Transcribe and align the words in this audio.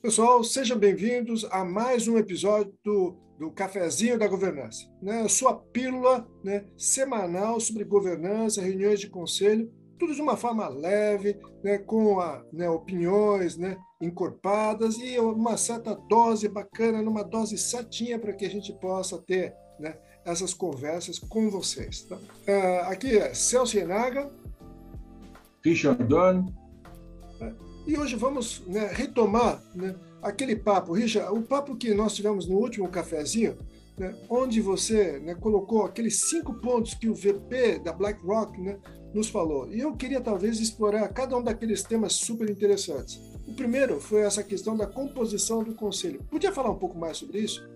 Pessoal, 0.00 0.44
sejam 0.44 0.78
bem-vindos 0.78 1.46
a 1.50 1.64
mais 1.64 2.06
um 2.06 2.18
episódio 2.18 2.74
do, 2.84 3.16
do 3.38 3.50
Cafezinho 3.50 4.18
da 4.18 4.28
Governança, 4.28 4.84
né? 5.00 5.26
sua 5.26 5.54
pílula 5.54 6.28
né, 6.44 6.66
semanal 6.76 7.58
sobre 7.58 7.82
governança, 7.82 8.60
reuniões 8.60 9.00
de 9.00 9.08
conselho, 9.08 9.72
tudo 10.02 10.16
de 10.16 10.20
uma 10.20 10.36
forma 10.36 10.68
leve, 10.68 11.38
né, 11.62 11.78
com 11.78 12.18
a, 12.18 12.42
né, 12.52 12.68
opiniões 12.68 13.56
né, 13.56 13.78
encorpadas 14.00 14.98
e 14.98 15.16
uma 15.20 15.56
certa 15.56 15.94
dose 15.94 16.48
bacana, 16.48 17.00
numa 17.00 17.22
dose 17.22 17.56
certinha 17.56 18.18
para 18.18 18.32
que 18.32 18.44
a 18.44 18.50
gente 18.50 18.72
possa 18.80 19.16
ter 19.18 19.54
né, 19.78 19.96
essas 20.24 20.52
conversas 20.52 21.20
com 21.20 21.48
vocês. 21.48 22.02
Tá? 22.02 22.16
Uh, 22.16 22.90
aqui 22.90 23.16
é 23.16 23.32
Celso 23.32 23.78
Enaga. 23.78 24.28
Richard 25.64 26.02
Dorn. 26.02 26.52
E 27.86 27.96
hoje 27.96 28.16
vamos 28.16 28.60
né, 28.66 28.90
retomar 28.92 29.62
né, 29.72 29.94
aquele 30.20 30.56
papo, 30.56 30.94
Richard, 30.94 31.32
o 31.32 31.42
papo 31.42 31.76
que 31.76 31.94
nós 31.94 32.12
tivemos 32.12 32.48
no 32.48 32.56
último 32.56 32.88
cafezinho, 32.88 33.56
né, 33.98 34.14
onde 34.28 34.60
você 34.60 35.18
né, 35.20 35.34
colocou 35.34 35.84
aqueles 35.84 36.28
cinco 36.28 36.54
pontos 36.54 36.94
que 36.94 37.08
o 37.08 37.14
VP 37.14 37.80
da 37.84 37.92
BlackRock 37.92 38.60
né, 38.60 38.78
nos 39.14 39.28
falou. 39.28 39.72
E 39.72 39.80
eu 39.80 39.94
queria 39.94 40.20
talvez 40.20 40.60
explorar 40.60 41.08
cada 41.08 41.36
um 41.36 41.42
daqueles 41.42 41.82
temas 41.82 42.14
super 42.14 42.48
interessantes. 42.48 43.20
O 43.46 43.54
primeiro 43.54 44.00
foi 44.00 44.22
essa 44.22 44.42
questão 44.42 44.76
da 44.76 44.86
composição 44.86 45.62
do 45.62 45.74
conselho. 45.74 46.22
Podia 46.30 46.52
falar 46.52 46.70
um 46.70 46.78
pouco 46.78 46.98
mais 46.98 47.18
sobre 47.18 47.40
isso? 47.40 47.66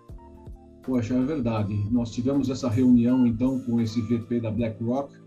Poxa, 0.82 1.14
é 1.14 1.22
verdade. 1.22 1.74
Nós 1.90 2.12
tivemos 2.12 2.48
essa 2.48 2.68
reunião 2.68 3.26
então 3.26 3.60
com 3.64 3.80
esse 3.80 4.00
VP 4.00 4.40
da 4.40 4.50
BlackRock 4.50 5.26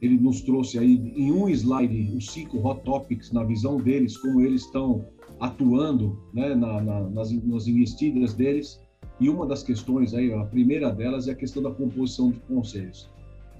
ele 0.00 0.18
nos 0.18 0.40
trouxe 0.40 0.78
aí 0.78 1.12
em 1.14 1.30
um 1.30 1.48
slide 1.48 2.16
os 2.16 2.26
cinco 2.32 2.66
hot 2.66 2.82
topics 2.84 3.30
na 3.32 3.44
visão 3.44 3.76
deles, 3.76 4.16
como 4.16 4.40
eles 4.40 4.62
estão 4.64 5.04
atuando 5.38 6.18
né, 6.32 6.54
na, 6.54 6.80
na, 6.80 7.00
nas, 7.10 7.30
nas 7.44 7.66
investidas 7.66 8.34
deles. 8.34 8.80
E 9.20 9.28
uma 9.28 9.46
das 9.46 9.62
questões 9.62 10.14
aí, 10.14 10.32
a 10.32 10.44
primeira 10.44 10.90
delas 10.90 11.28
é 11.28 11.32
a 11.32 11.34
questão 11.34 11.62
da 11.62 11.70
composição 11.70 12.30
de 12.30 12.40
conselhos. 12.40 13.08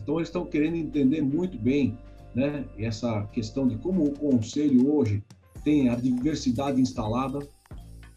Então 0.02 0.16
eles 0.16 0.28
estão 0.28 0.46
querendo 0.46 0.76
entender 0.76 1.20
muito 1.20 1.58
bem, 1.58 1.98
né, 2.34 2.64
essa 2.78 3.22
questão 3.32 3.68
de 3.68 3.76
como 3.76 4.04
o 4.04 4.12
conselho 4.12 4.90
hoje 4.90 5.22
tem 5.62 5.90
a 5.90 5.96
diversidade 5.96 6.80
instalada, 6.80 7.40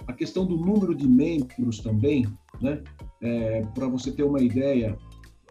a 0.08 0.14
questão 0.14 0.46
do 0.46 0.56
número 0.56 0.96
de 0.96 1.08
membros 1.08 1.80
também, 1.80 2.26
né, 2.62 2.82
é, 3.22 3.62
para 3.74 3.88
você 3.88 4.12
ter 4.12 4.24
uma 4.24 4.42
ideia, 4.42 4.98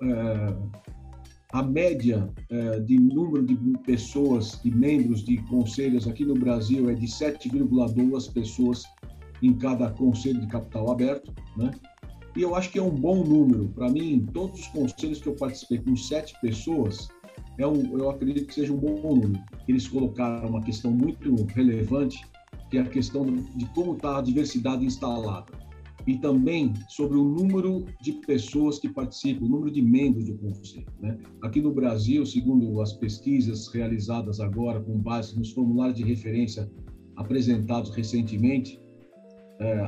é, 0.03 0.57
a 1.53 1.63
média 1.63 2.33
é, 2.49 2.81
de 2.81 2.99
número 2.99 3.45
de 3.45 3.55
pessoas 3.85 4.59
e 4.65 4.71
membros 4.71 5.23
de 5.23 5.37
conselhos 5.49 6.09
aqui 6.09 6.25
no 6.25 6.35
Brasil 6.35 6.89
é 6.89 6.95
de 6.95 7.07
7,2 7.07 8.33
pessoas 8.33 8.85
em 9.43 9.55
cada 9.55 9.91
conselho 9.91 10.41
de 10.41 10.47
capital 10.47 10.91
aberto, 10.91 11.33
né? 11.57 11.71
E 12.35 12.41
eu 12.41 12.55
acho 12.55 12.71
que 12.71 12.79
é 12.79 12.83
um 12.83 12.95
bom 12.95 13.23
número. 13.25 13.69
Para 13.69 13.91
mim, 13.91 14.27
todos 14.33 14.61
os 14.61 14.67
conselhos 14.69 15.21
que 15.21 15.29
eu 15.29 15.35
participei 15.35 15.79
com 15.79 15.95
sete 15.95 16.35
pessoas, 16.41 17.09
é 17.59 17.67
um, 17.67 17.99
eu 17.99 18.09
acredito 18.09 18.47
que 18.47 18.55
seja 18.55 18.73
um 18.73 18.79
bom 18.79 19.03
número. 19.03 19.39
Eles 19.69 19.87
colocaram 19.87 20.49
uma 20.49 20.63
questão 20.63 20.91
muito 20.91 21.35
relevante, 21.55 22.25
que 22.71 22.79
é 22.79 22.81
a 22.81 22.89
questão 22.89 23.27
de 23.27 23.67
como 23.75 23.95
está 23.95 24.19
a 24.19 24.23
diversidade 24.23 24.85
instalada 24.85 25.53
e 26.07 26.19
também 26.19 26.73
sobre 26.89 27.17
o 27.17 27.25
número 27.25 27.87
de 28.01 28.13
pessoas 28.13 28.79
que 28.79 28.89
participam, 28.89 29.45
o 29.45 29.49
número 29.49 29.71
de 29.71 29.83
membros 29.83 30.27
do 30.27 30.35
conselho. 30.37 30.87
Né? 31.01 31.19
Aqui 31.43 31.61
no 31.61 31.73
Brasil, 31.73 32.25
segundo 32.27 32.81
as 32.81 32.93
pesquisas 32.93 33.69
realizadas 33.69 34.41
agora 34.41 34.81
com 34.81 34.99
base 34.99 35.39
nos 35.39 35.53
formulários 35.53 35.97
de 35.97 36.05
referência 36.05 36.71
apresentados 37.17 37.95
recentemente, 37.95 38.81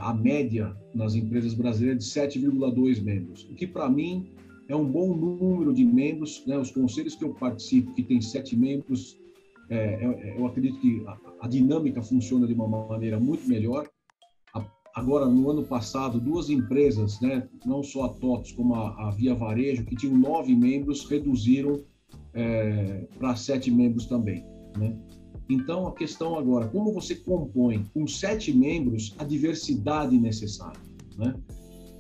a 0.01 0.15
média 0.15 0.77
nas 0.95 1.15
empresas 1.15 1.55
brasileiras 1.55 2.17
é 2.17 2.27
de 2.27 2.39
7,2 2.41 3.03
membros, 3.03 3.45
o 3.45 3.55
que 3.55 3.67
para 3.67 3.89
mim 3.89 4.31
é 4.69 4.75
um 4.75 4.85
bom 4.85 5.15
número 5.15 5.75
de 5.75 5.85
membros. 5.85 6.43
Né? 6.47 6.57
Os 6.57 6.71
conselhos 6.71 7.15
que 7.15 7.25
eu 7.25 7.35
participo, 7.35 7.93
que 7.95 8.03
tem 8.03 8.21
sete 8.21 8.57
membros, 8.57 9.19
é, 9.69 9.77
é 9.77 10.35
eu 10.39 10.47
acredito 10.47 10.79
que 10.81 11.05
a, 11.07 11.19
a 11.43 11.49
dinâmica 11.49 12.03
funciona 12.03 12.47
de 12.47 12.55
uma 12.55 12.67
maneira 12.67 13.21
muito 13.21 13.47
melhor 13.49 13.87
agora 14.95 15.27
no 15.27 15.51
ano 15.51 15.65
passado, 15.65 16.21
duas 16.21 16.49
empresas, 16.49 17.21
né, 17.21 17.49
não 17.67 17.83
só 17.83 18.05
a 18.05 18.09
TOTS 18.11 18.53
como 18.53 18.77
a, 18.77 19.09
a 19.09 19.11
Via 19.11 19.35
Varejo, 19.35 19.85
que 19.85 19.97
tinham 19.97 20.17
nove 20.17 20.55
membros, 20.55 21.05
reduziram 21.09 21.83
é, 22.33 23.07
para 23.19 23.35
sete 23.35 23.71
membros 23.71 24.07
também. 24.07 24.47
Né? 24.79 24.97
Então, 25.49 25.87
a 25.87 25.93
questão 25.93 26.39
agora, 26.39 26.69
como 26.69 26.93
você 26.93 27.15
compõe 27.15 27.85
com 27.93 28.07
sete 28.07 28.53
membros 28.53 29.15
a 29.19 29.25
diversidade 29.25 30.17
necessária? 30.19 30.81
Né? 31.19 31.35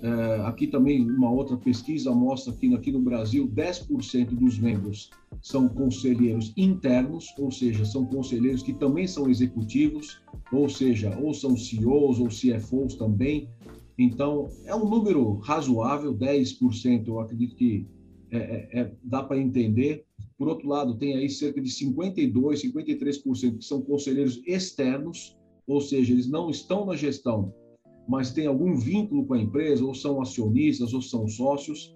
É, 0.02 0.40
aqui 0.46 0.66
também 0.66 1.08
uma 1.10 1.30
outra 1.30 1.56
pesquisa 1.56 2.12
mostra 2.12 2.52
que 2.52 2.74
aqui 2.74 2.92
no 2.92 3.00
Brasil 3.00 3.48
10% 3.48 4.34
dos 4.34 4.58
membros 4.58 5.10
são 5.40 5.66
conselheiros 5.66 6.52
internos, 6.56 7.32
ou 7.38 7.50
seja, 7.50 7.86
são 7.86 8.04
conselheiros 8.04 8.62
que 8.62 8.74
também 8.74 9.06
são 9.06 9.30
executivos, 9.30 10.20
ou 10.52 10.68
seja, 10.68 11.16
ou 11.18 11.32
são 11.32 11.56
CEOs 11.56 12.18
ou 12.18 12.28
CFOs 12.28 12.96
também. 12.96 13.48
Então, 13.98 14.50
é 14.66 14.74
um 14.74 14.88
número 14.88 15.36
razoável, 15.38 16.14
10%, 16.14 17.06
eu 17.06 17.20
acredito 17.20 17.54
que 17.56 17.86
é, 18.30 18.38
é, 18.38 18.80
é 18.80 18.92
dá 19.02 19.22
para 19.22 19.38
entender. 19.38 20.04
Por 20.36 20.48
outro 20.48 20.68
lado, 20.68 20.96
tem 20.96 21.14
aí 21.14 21.28
cerca 21.28 21.60
de 21.60 21.70
52, 21.70 22.62
53% 22.62 23.58
que 23.58 23.64
são 23.64 23.80
conselheiros 23.82 24.42
externos, 24.46 25.36
ou 25.66 25.80
seja, 25.80 26.12
eles 26.12 26.28
não 26.28 26.50
estão 26.50 26.84
na 26.84 26.96
gestão, 26.96 27.54
mas 28.08 28.32
têm 28.32 28.46
algum 28.46 28.76
vínculo 28.76 29.24
com 29.26 29.34
a 29.34 29.40
empresa, 29.40 29.84
ou 29.84 29.94
são 29.94 30.20
acionistas, 30.20 30.92
ou 30.92 31.00
são 31.00 31.26
sócios, 31.28 31.94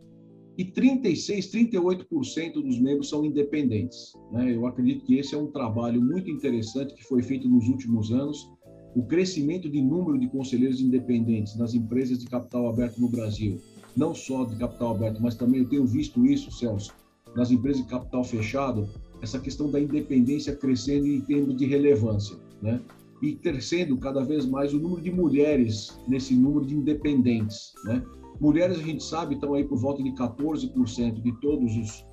e 0.56 0.65
36, 0.65 1.53
38% 1.53 2.54
dos 2.54 2.81
membros 2.81 3.09
são 3.09 3.25
independentes. 3.25 4.12
Né? 4.32 4.56
Eu 4.56 4.66
acredito 4.66 5.05
que 5.05 5.16
esse 5.16 5.34
é 5.34 5.38
um 5.38 5.47
trabalho 5.53 6.03
muito 6.03 6.28
interessante 6.28 6.94
que 6.94 7.05
foi 7.05 7.22
feito 7.22 7.49
nos 7.49 7.69
últimos 7.69 8.10
anos. 8.10 8.50
O 8.97 9.05
crescimento 9.05 9.69
de 9.70 9.81
número 9.81 10.19
de 10.19 10.28
conselheiros 10.28 10.81
independentes 10.81 11.56
nas 11.56 11.75
empresas 11.75 12.19
de 12.19 12.26
capital 12.26 12.69
aberto 12.69 13.00
no 13.00 13.09
Brasil, 13.09 13.60
não 13.97 14.12
só 14.15 14.44
de 14.44 14.56
capital 14.56 14.97
aberto, 14.97 15.22
mas 15.22 15.37
também 15.37 15.60
eu 15.60 15.69
tenho 15.69 15.87
visto 15.87 16.26
isso, 16.26 16.50
Celso, 16.50 16.93
nas 17.38 17.53
empresas 17.53 17.82
de 17.82 17.88
capital 17.88 18.25
fechado, 18.25 18.88
essa 19.22 19.38
questão 19.38 19.71
da 19.71 19.81
independência 19.81 20.56
crescendo 20.56 21.06
em 21.06 21.21
termos 21.21 21.56
de 21.56 21.66
relevância, 21.66 22.37
né? 22.60 22.81
e 23.22 23.34
crescendo 23.34 23.97
cada 23.97 24.25
vez 24.25 24.44
mais 24.44 24.75
o 24.75 24.78
número 24.78 25.00
de 25.00 25.10
mulheres 25.10 25.97
nesse 26.06 26.34
número 26.34 26.66
de 26.66 26.75
independentes. 26.75 27.72
Né? 27.84 28.03
Mulheres, 28.41 28.78
a 28.78 28.82
gente 28.82 29.03
sabe, 29.04 29.34
estão 29.34 29.54
aí 29.54 29.65
por 29.65 29.78
volta 29.78 30.03
de 30.03 30.10
14% 30.10 31.22
de 31.22 31.32
todos 31.41 31.76
os, 31.76 32.04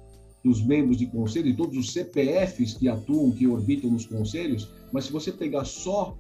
os 0.46 0.64
membros 0.64 0.98
de 0.98 1.08
conselho, 1.08 1.52
de 1.52 1.58
todos 1.58 1.76
os 1.76 1.92
CPFs 1.92 2.76
que 2.76 2.88
atuam, 2.88 3.32
que 3.32 3.48
orbitam 3.48 3.90
nos 3.90 4.06
conselhos, 4.06 4.72
mas 4.92 5.06
se 5.06 5.12
você 5.12 5.32
pegar 5.32 5.66
só 5.66 6.16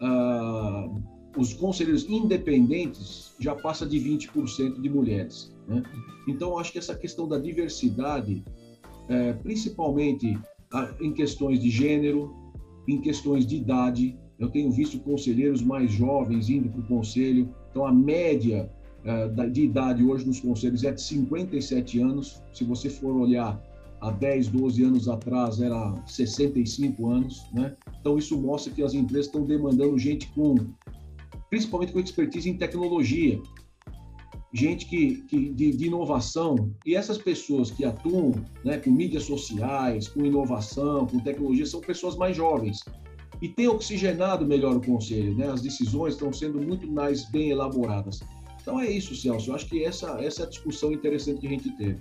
uh, 0.00 1.02
os 1.36 1.52
conselheiros 1.52 2.08
independentes, 2.08 3.34
já 3.38 3.54
passa 3.54 3.86
de 3.86 3.98
20% 3.98 4.80
de 4.80 4.88
mulheres. 4.88 5.52
Né? 5.66 5.82
Então, 6.26 6.58
acho 6.58 6.72
que 6.72 6.78
essa 6.78 6.94
questão 6.94 7.28
da 7.28 7.38
diversidade, 7.38 8.42
é, 9.08 9.32
principalmente 9.34 10.38
em 11.00 11.12
questões 11.12 11.60
de 11.60 11.70
gênero, 11.70 12.34
em 12.86 13.00
questões 13.00 13.46
de 13.46 13.56
idade, 13.56 14.18
eu 14.38 14.48
tenho 14.48 14.70
visto 14.70 14.98
conselheiros 15.00 15.62
mais 15.62 15.90
jovens 15.90 16.48
indo 16.48 16.68
para 16.68 16.80
o 16.80 16.86
conselho, 16.86 17.52
então 17.70 17.84
a 17.84 17.92
média 17.92 18.70
uh, 19.04 19.50
de 19.50 19.62
idade 19.62 20.04
hoje 20.04 20.26
nos 20.26 20.40
conselhos 20.40 20.84
é 20.84 20.92
de 20.92 21.02
57 21.02 22.00
anos. 22.00 22.40
Se 22.52 22.64
você 22.64 22.88
for 22.88 23.16
olhar 23.16 23.60
há 24.00 24.10
10, 24.10 24.48
12 24.48 24.84
anos 24.84 25.08
atrás, 25.08 25.60
era 25.60 25.94
65 26.06 27.10
anos. 27.10 27.44
Né? 27.52 27.74
Então 28.00 28.16
isso 28.16 28.40
mostra 28.40 28.72
que 28.72 28.82
as 28.82 28.94
empresas 28.94 29.26
estão 29.26 29.44
demandando 29.44 29.98
gente 29.98 30.28
com, 30.28 30.54
principalmente 31.50 31.92
com 31.92 32.00
expertise 32.00 32.48
em 32.48 32.56
tecnologia, 32.56 33.40
gente 34.52 34.86
que, 34.86 35.22
que 35.22 35.50
de, 35.50 35.72
de, 35.72 35.86
inovação 35.86 36.72
e 36.84 36.94
essas 36.94 37.18
pessoas 37.18 37.70
que 37.70 37.84
atuam 37.84 38.32
né, 38.64 38.78
com 38.78 38.90
mídias 38.90 39.24
sociais, 39.24 40.08
com 40.08 40.24
inovação, 40.24 41.06
com 41.06 41.20
tecnologia, 41.20 41.66
são 41.66 41.80
pessoas 41.80 42.16
mais 42.16 42.36
jovens 42.36 42.82
e 43.40 43.48
tem 43.48 43.68
oxigenado 43.68 44.46
melhor 44.46 44.76
o 44.76 44.80
conselho, 44.80 45.36
né? 45.36 45.48
As 45.48 45.60
decisões 45.60 46.14
estão 46.14 46.32
sendo 46.32 46.60
muito 46.60 46.90
mais 46.90 47.30
bem 47.30 47.50
elaboradas. 47.50 48.20
Então 48.60 48.80
é 48.80 48.90
isso, 48.90 49.14
Celso. 49.14 49.50
Eu 49.50 49.54
acho 49.54 49.66
que 49.66 49.84
essa, 49.84 50.20
essa 50.22 50.42
é 50.42 50.46
a 50.46 50.48
discussão 50.48 50.92
interessante 50.92 51.40
que 51.40 51.46
a 51.46 51.50
gente 51.50 51.70
teve. 51.76 52.00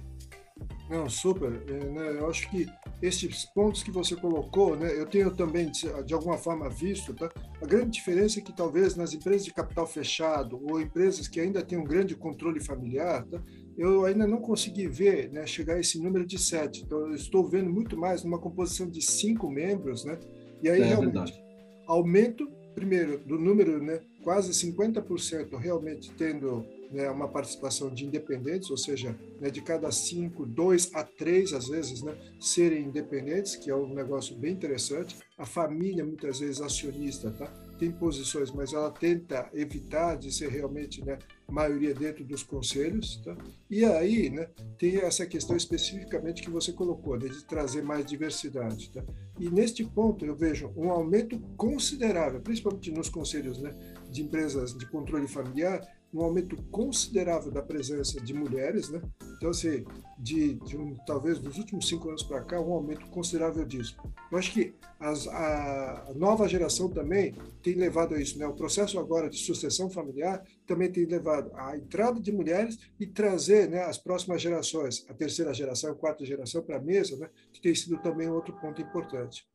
Não, 0.89 1.09
super. 1.09 1.51
É, 1.67 1.85
né, 1.85 2.19
eu 2.19 2.29
acho 2.29 2.49
que 2.49 2.67
esses 3.01 3.45
pontos 3.45 3.83
que 3.83 3.91
você 3.91 4.15
colocou, 4.15 4.75
né, 4.75 4.97
eu 4.97 5.05
tenho 5.05 5.35
também, 5.35 5.69
de 6.05 6.13
alguma 6.13 6.37
forma, 6.37 6.69
visto, 6.69 7.13
tá? 7.13 7.29
A 7.61 7.65
grande 7.65 7.91
diferença 7.91 8.39
é 8.39 8.41
que 8.41 8.55
talvez 8.55 8.95
nas 8.95 9.13
empresas 9.13 9.43
de 9.43 9.53
capital 9.53 9.85
fechado 9.85 10.59
ou 10.63 10.81
empresas 10.81 11.27
que 11.27 11.39
ainda 11.39 11.61
têm 11.61 11.77
um 11.77 11.83
grande 11.83 12.15
controle 12.15 12.59
familiar, 12.59 13.25
tá? 13.25 13.41
eu 13.77 14.05
ainda 14.05 14.25
não 14.25 14.41
consegui 14.41 14.87
ver, 14.87 15.31
né, 15.31 15.45
chegar 15.45 15.75
a 15.75 15.79
esse 15.79 16.01
número 16.01 16.25
de 16.25 16.39
sete. 16.39 16.81
Então, 16.83 16.99
eu 16.99 17.13
estou 17.13 17.47
vendo 17.47 17.69
muito 17.69 17.95
mais 17.95 18.23
numa 18.23 18.39
composição 18.39 18.89
de 18.89 19.01
cinco 19.01 19.51
membros, 19.51 20.03
né? 20.03 20.17
E 20.63 20.69
aí, 20.69 20.81
é, 20.81 20.85
realmente, 20.85 21.13
verdade. 21.13 21.43
aumento, 21.85 22.49
primeiro, 22.73 23.19
do 23.19 23.37
número, 23.37 23.81
né, 23.81 23.99
quase 24.27 24.51
50% 24.51 25.57
realmente 25.57 26.11
tendo 26.17 26.65
né, 26.91 27.09
uma 27.09 27.29
participação 27.29 27.89
de 27.89 28.05
independentes, 28.05 28.69
ou 28.69 28.75
seja, 28.75 29.17
né, 29.39 29.49
de 29.49 29.61
cada 29.61 29.89
cinco, 29.89 30.45
dois 30.45 30.93
a 30.93 31.01
três, 31.01 31.53
às 31.53 31.69
vezes, 31.69 32.01
né, 32.01 32.13
serem 32.37 32.83
independentes, 32.83 33.55
que 33.55 33.69
é 33.69 33.75
um 33.75 33.87
negócio 33.93 34.35
bem 34.35 34.51
interessante. 34.51 35.15
A 35.37 35.45
família, 35.45 36.03
muitas 36.03 36.41
vezes, 36.41 36.59
acionista, 36.59 37.31
tá? 37.31 37.49
tem 37.77 37.91
posições, 37.91 38.51
mas 38.51 38.73
ela 38.73 38.91
tenta 38.91 39.49
evitar 39.53 40.17
de 40.17 40.33
ser 40.33 40.49
realmente 40.49 41.03
né, 41.05 41.19
maioria 41.47 41.93
dentro 41.93 42.23
dos 42.23 42.43
conselhos. 42.43 43.21
Tá? 43.23 43.35
E 43.69 43.85
aí 43.85 44.29
né, 44.29 44.49
tem 44.77 44.97
essa 44.97 45.25
questão 45.25 45.55
especificamente 45.55 46.41
que 46.41 46.49
você 46.49 46.73
colocou, 46.73 47.17
né, 47.17 47.27
de 47.27 47.45
trazer 47.45 47.83
mais 47.83 48.05
diversidade. 48.05 48.89
Tá? 48.89 49.03
E 49.39 49.49
neste 49.49 49.83
ponto 49.83 50.25
eu 50.25 50.35
vejo 50.35 50.71
um 50.75 50.89
aumento 50.89 51.39
considerável, 51.55 52.41
principalmente 52.41 52.91
nos 52.91 53.09
conselhos 53.09 53.59
né, 53.59 53.75
de 54.09 54.23
empresas 54.23 54.77
de 54.77 54.85
controle 54.85 55.27
familiar, 55.27 55.81
um 56.13 56.21
aumento 56.21 56.55
considerável 56.71 57.51
da 57.51 57.61
presença 57.61 58.19
de 58.21 58.33
mulheres, 58.33 58.89
né? 58.89 59.01
Então, 59.35 59.49
assim, 59.49 59.85
de, 60.17 60.55
de 60.55 60.77
um, 60.77 60.95
talvez 61.05 61.37
dos 61.37 61.57
últimos 61.57 61.87
cinco 61.87 62.09
anos 62.09 62.23
para 62.23 62.41
cá, 62.41 62.59
um 62.59 62.71
aumento 62.71 63.05
considerável 63.07 63.65
disso. 63.65 63.97
Eu 64.31 64.37
acho 64.37 64.51
que 64.51 64.73
as, 64.99 65.27
a 65.27 66.11
nova 66.15 66.47
geração 66.47 66.89
também 66.89 67.35
tem 67.61 67.75
levado 67.75 68.15
a 68.15 68.21
isso, 68.21 68.39
né? 68.39 68.47
O 68.47 68.53
processo 68.53 68.97
agora 68.97 69.29
de 69.29 69.37
sucessão 69.37 69.89
familiar 69.89 70.43
também 70.65 70.91
tem 70.91 71.05
levado 71.05 71.51
à 71.55 71.77
entrada 71.77 72.19
de 72.19 72.31
mulheres 72.31 72.79
e 72.99 73.05
trazer, 73.05 73.69
né, 73.69 73.83
as 73.83 73.97
próximas 73.97 74.41
gerações, 74.41 75.05
a 75.09 75.13
terceira 75.13 75.53
geração, 75.53 75.91
a 75.91 75.95
quarta 75.95 76.25
geração 76.25 76.63
para 76.63 76.77
a 76.77 76.81
mesa, 76.81 77.17
né? 77.17 77.29
Que 77.51 77.61
tem 77.61 77.75
sido 77.75 77.97
também 77.99 78.29
outro 78.29 78.53
ponto 78.59 78.81
importante. 78.81 79.45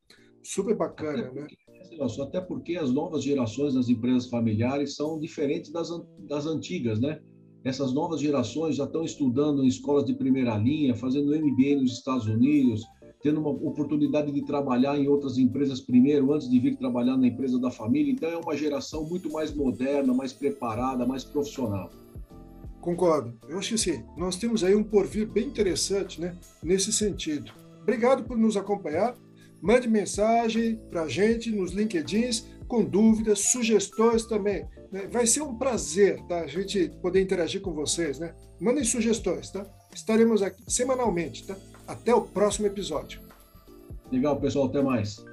Super 0.43 0.75
bacana, 0.75 1.31
né? 1.33 1.47
Até 2.21 2.41
porque 2.41 2.77
as 2.77 2.91
novas 2.93 3.23
gerações 3.23 3.75
das 3.75 3.89
empresas 3.89 4.29
familiares 4.29 4.95
são 4.97 5.19
diferentes 5.19 5.71
das, 5.71 5.89
das 6.29 6.47
antigas, 6.47 7.01
né? 7.01 7.21
Essas 7.65 7.93
novas 7.93 8.21
gerações 8.21 8.77
já 8.77 8.85
estão 8.85 9.05
estudando 9.05 9.63
em 9.63 9.69
escolas 9.69 10.05
de 10.05 10.15
primeira 10.15 10.57
linha, 10.57 10.97
fazendo 10.97 11.31
MBA 11.31 11.77
nos 11.81 11.93
Estados 11.93 12.27
Unidos, 12.27 12.83
tendo 13.23 13.41
uma 13.41 13.51
oportunidade 13.51 14.33
de 14.33 14.45
trabalhar 14.45 14.99
em 14.99 15.07
outras 15.07 15.39
empresas 15.39 15.81
primeiro, 15.81 16.33
antes 16.33 16.51
de 16.51 16.59
vir 16.59 16.77
trabalhar 16.77 17.17
na 17.17 17.29
empresa 17.29 17.61
da 17.61 17.71
família. 17.71 18.13
Então, 18.13 18.29
é 18.29 18.37
uma 18.37 18.57
geração 18.57 19.05
muito 19.05 19.31
mais 19.31 19.55
moderna, 19.55 20.13
mais 20.13 20.33
preparada, 20.33 21.07
mais 21.07 21.23
profissional. 21.23 21.89
Concordo. 22.81 23.33
Eu 23.49 23.59
acho 23.59 23.71
que 23.71 23.79
sim. 23.79 24.03
Nós 24.17 24.35
temos 24.35 24.65
aí 24.65 24.75
um 24.75 24.83
porvir 24.83 25.31
bem 25.31 25.47
interessante 25.47 26.21
né, 26.21 26.37
nesse 26.65 26.93
sentido. 26.93 27.53
Obrigado 27.81 28.25
por 28.25 28.37
nos 28.37 28.57
acompanhar. 28.57 29.15
Mande 29.63 29.89
mensagem 29.89 30.75
para 30.91 31.03
a 31.03 31.09
gente 31.09 31.53
nos 31.53 31.71
LinkedIns 31.71 32.45
com 32.67 32.83
dúvidas, 32.83 33.39
sugestões 33.53 34.27
também. 34.27 34.67
Né? 34.91 35.07
Vai 35.07 35.25
ser 35.25 35.43
um 35.43 35.55
prazer 35.55 36.21
tá? 36.27 36.41
a 36.41 36.47
gente 36.49 36.91
poder 37.01 37.23
interagir 37.23 37.61
com 37.61 37.73
vocês. 37.73 38.19
Né? 38.19 38.35
Mandem 38.61 38.83
sugestões, 38.83 39.51
tá? 39.51 39.65
Estaremos 39.95 40.43
aqui 40.43 40.65
semanalmente, 40.67 41.47
tá? 41.47 41.57
Até 41.87 42.13
o 42.13 42.23
próximo 42.23 42.67
episódio. 42.67 43.21
Legal, 44.11 44.41
pessoal. 44.41 44.67
Até 44.67 44.83
mais. 44.83 45.25